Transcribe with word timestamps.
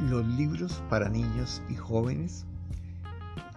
libros 0.00 0.82
para 0.88 1.08
niños 1.08 1.62
y 1.68 1.74
jóvenes 1.74 2.46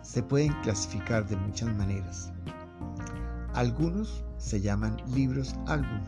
se 0.02 0.24
pueden 0.24 0.54
clasificar 0.62 1.28
de 1.28 1.38
muchas 1.38 1.74
maneras. 1.76 2.32
Algunos 3.54 4.24
se 4.38 4.60
llaman 4.60 4.98
libros 5.14 5.56
álbum 5.68 6.02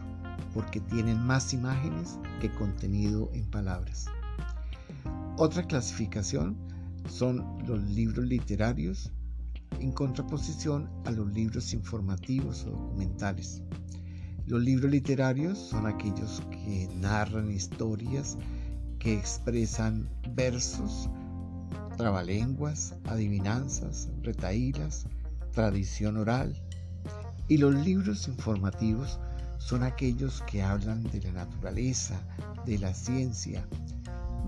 porque 0.54 0.80
tienen 0.82 1.20
más 1.26 1.54
imágenes 1.54 2.20
que 2.42 2.52
contenido 2.52 3.30
en 3.34 3.46
palabras. 3.50 4.08
Otra 5.38 5.64
clasificación 5.64 6.58
son 7.08 7.44
los 7.68 7.82
libros 7.84 8.26
literarios 8.26 9.12
en 9.80 9.92
contraposición 9.92 10.90
a 11.06 11.12
los 11.12 11.32
libros 11.34 11.74
informativos 11.74 12.66
o 12.66 12.72
documentales. 12.72 13.62
Los 14.46 14.62
libros 14.62 14.92
literarios 14.92 15.58
son 15.58 15.88
aquellos 15.88 16.42
que 16.52 16.90
narran 17.00 17.52
historias, 17.52 18.38
que 19.04 19.14
expresan 19.14 20.10
versos, 20.34 21.10
trabalenguas, 21.98 22.96
adivinanzas, 23.04 24.08
retaílas, 24.22 25.08
tradición 25.52 26.16
oral. 26.16 26.56
Y 27.50 27.58
los 27.58 27.76
libros 27.76 28.30
informativos 28.30 29.20
son 29.58 29.84
aquellos 29.84 30.42
que 30.44 30.64
hablan 30.64 31.04
de 31.04 31.20
la 31.20 31.34
naturaleza, 31.34 32.18
de 32.66 32.80
la 32.80 32.94
ciencia, 32.94 33.68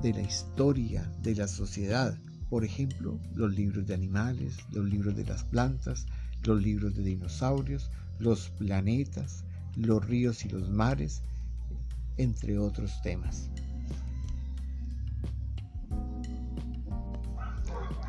de 0.01 0.13
la 0.13 0.21
historia, 0.21 1.03
de 1.21 1.35
la 1.35 1.49
sociedad. 1.49 2.17
Por 2.49 2.63
ejemplo, 2.63 3.19
los 3.33 3.53
libros 3.53 3.85
de 3.87 3.93
animales, 3.93 4.55
los 4.71 4.85
libros 4.85 5.17
de 5.17 5.25
las 5.25 5.43
plantas, 5.43 6.05
los 6.43 6.61
libros 6.63 6.95
de 6.95 7.03
dinosaurios, 7.03 7.91
los 8.19 8.51
planetas, 8.51 9.43
los 9.75 10.05
ríos 10.05 10.45
y 10.45 10.49
los 10.49 10.69
mares, 10.69 11.23
entre 12.15 12.57
otros 12.57 13.01
temas. 13.01 13.49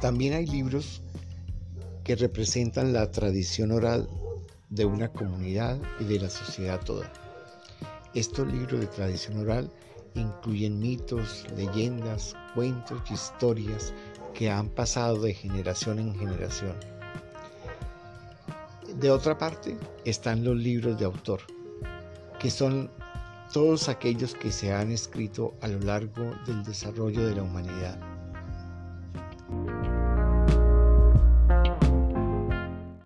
También 0.00 0.34
hay 0.34 0.46
libros 0.46 1.00
que 2.04 2.16
representan 2.16 2.92
la 2.92 3.10
tradición 3.10 3.72
oral 3.72 4.06
de 4.68 4.84
una 4.84 5.08
comunidad 5.08 5.78
y 5.98 6.04
de 6.04 6.20
la 6.20 6.28
sociedad 6.28 6.84
toda. 6.84 7.10
Estos 8.14 8.46
libros 8.52 8.80
de 8.80 8.88
tradición 8.88 9.38
oral 9.38 9.70
incluyen 10.14 10.78
mitos, 10.78 11.46
leyendas, 11.56 12.34
cuentos 12.54 13.00
y 13.08 13.14
historias 13.14 13.94
que 14.34 14.50
han 14.50 14.68
pasado 14.68 15.22
de 15.22 15.32
generación 15.32 15.98
en 15.98 16.14
generación. 16.14 16.76
De 19.00 19.10
otra 19.10 19.38
parte 19.38 19.78
están 20.04 20.44
los 20.44 20.56
libros 20.56 20.98
de 20.98 21.06
autor, 21.06 21.40
que 22.38 22.50
son 22.50 22.90
todos 23.50 23.88
aquellos 23.88 24.34
que 24.34 24.52
se 24.52 24.74
han 24.74 24.92
escrito 24.92 25.54
a 25.62 25.68
lo 25.68 25.80
largo 25.80 26.34
del 26.46 26.62
desarrollo 26.64 27.26
de 27.26 27.34
la 27.34 27.42
humanidad 27.42 28.15
Bye. 29.48 29.95